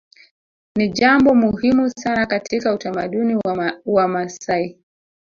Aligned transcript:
Ni 0.77 0.89
jambo 0.89 1.35
muhimu 1.35 1.89
sana 1.89 2.25
katika 2.25 2.73
utamaduni 2.73 3.35
wa 3.35 3.77
Wamasai 3.85 4.77